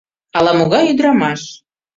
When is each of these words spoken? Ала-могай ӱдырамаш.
Ала-могай 0.37 0.83
ӱдырамаш. 0.91 1.41